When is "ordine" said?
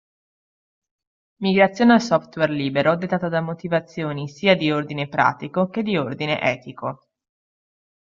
4.71-5.07, 5.95-6.41